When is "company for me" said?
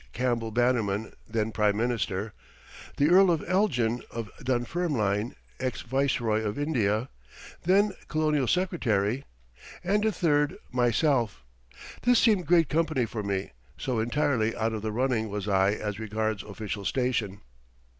12.67-13.51